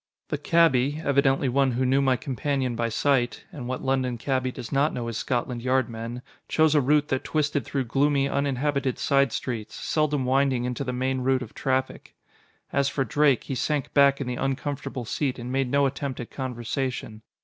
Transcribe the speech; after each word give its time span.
The 0.29 0.39
cabby, 0.39 0.99
evidently 1.05 1.47
one 1.47 1.73
who 1.73 1.85
knew 1.85 2.01
my 2.01 2.15
companion 2.15 2.75
by 2.75 2.89
sight 2.89 3.45
(and 3.51 3.67
what 3.67 3.83
London 3.83 4.17
cabby 4.17 4.51
does 4.51 4.71
not 4.71 4.95
know 4.95 5.05
his 5.05 5.17
Scotland 5.19 5.61
Yard 5.61 5.89
men!) 5.91 6.23
chose 6.49 6.73
a 6.73 6.81
route 6.81 7.09
that 7.09 7.23
twisted 7.23 7.65
through 7.65 7.83
gloomy, 7.83 8.27
uninhabited 8.27 8.97
side 8.97 9.31
streets, 9.31 9.75
seldom 9.75 10.25
winding 10.25 10.65
into 10.65 10.83
the 10.83 10.91
main 10.91 11.21
route 11.21 11.43
of 11.43 11.53
traffic. 11.53 12.15
As 12.73 12.89
for 12.89 13.05
Drake, 13.05 13.43
he 13.43 13.53
sank 13.53 13.93
back 13.93 14.19
in 14.19 14.25
the 14.25 14.37
uncomfortable 14.41 15.05
seat 15.05 15.37
and 15.37 15.51
made 15.51 15.69
no 15.69 15.85
attempt 15.85 16.19
at 16.19 16.31
conversation. 16.31 17.21